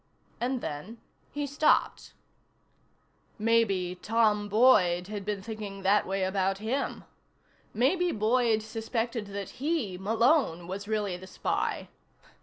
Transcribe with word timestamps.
And 0.39 0.61
then 0.61 0.97
he 1.31 1.45
stopped. 1.45 2.13
Maybe 3.37 3.93
Tom 4.01 4.49
Boyd 4.49 5.09
had 5.09 5.23
been 5.23 5.43
thinking 5.43 5.83
that 5.83 6.07
way 6.07 6.23
about 6.23 6.57
him. 6.57 7.03
Maybe 7.71 8.11
Boyd 8.11 8.63
suspected 8.63 9.27
that 9.27 9.61
he, 9.63 9.99
Malone, 9.99 10.65
was 10.67 10.87
really 10.87 11.17
the 11.17 11.27
spy. 11.27 11.87